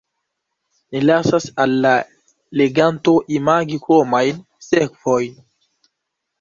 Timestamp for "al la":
1.65-1.91